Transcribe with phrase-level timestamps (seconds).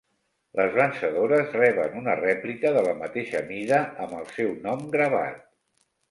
[0.59, 5.45] Les vencedores reben una rèplica de la mateixa mida amb el seu nom gravat.